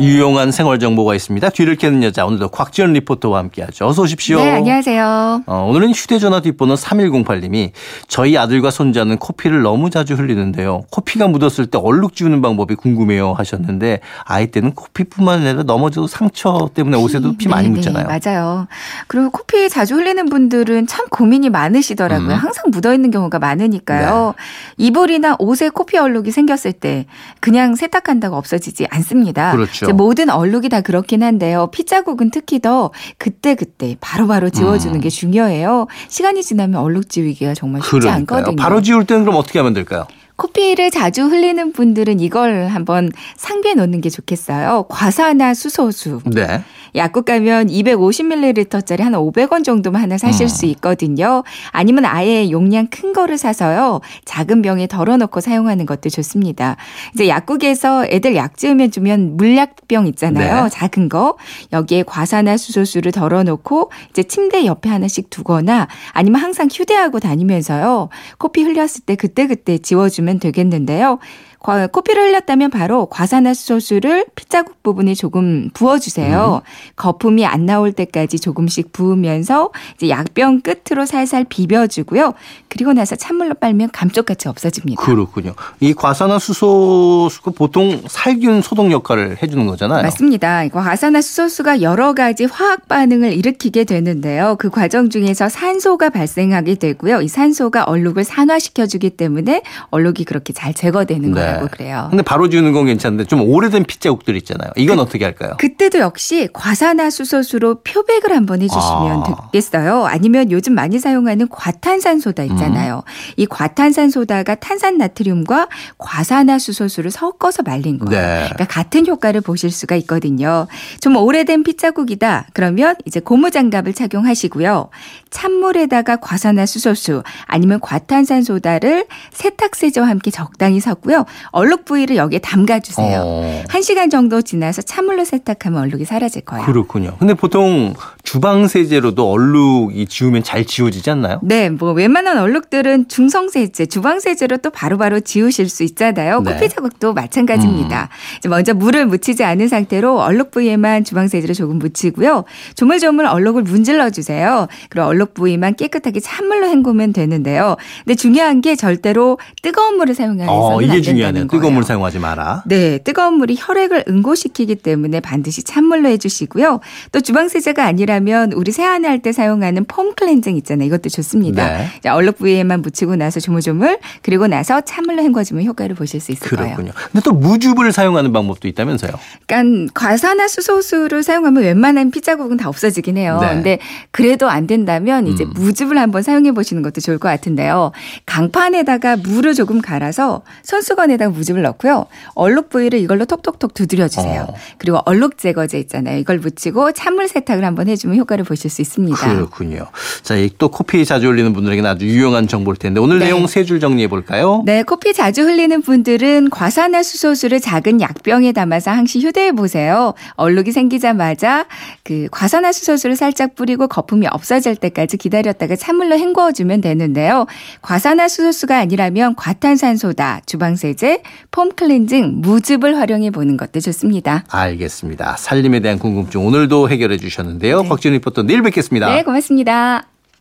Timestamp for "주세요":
154.10-154.68, 194.08-194.46